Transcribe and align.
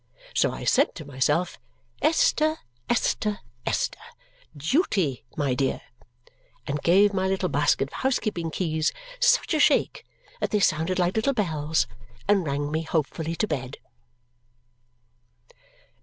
So 0.33 0.51
I 0.51 0.63
said 0.63 0.95
to 0.95 1.05
myself, 1.05 1.59
"Esther, 2.01 2.57
Esther, 2.89 3.37
Esther! 3.67 3.99
Duty, 4.57 5.23
my 5.37 5.53
dear!" 5.53 5.81
and 6.65 6.81
gave 6.81 7.13
my 7.13 7.27
little 7.27 7.49
basket 7.49 7.89
of 7.89 7.93
housekeeping 7.93 8.49
keys 8.49 8.91
such 9.19 9.53
a 9.53 9.59
shake 9.59 10.03
that 10.39 10.49
they 10.49 10.59
sounded 10.59 10.97
like 10.97 11.15
little 11.17 11.33
bells 11.33 11.85
and 12.27 12.43
rang 12.47 12.71
me 12.71 12.81
hopefully 12.81 13.35
to 13.35 13.47
bed. 13.47 13.77